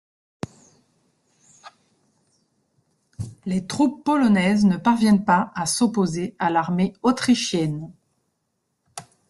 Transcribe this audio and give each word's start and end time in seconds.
Les 3.45 3.67
troupes 3.67 4.03
polonaises 4.03 4.65
ne 4.65 4.75
parviennent 4.77 5.23
pas 5.23 5.51
à 5.53 5.67
s'opposer 5.67 6.35
à 6.39 6.49
l’armée 6.49 6.93
autrichienne. 7.03 7.93